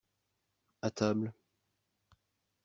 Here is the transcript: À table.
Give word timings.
À 0.81 0.89
table. 0.89 1.31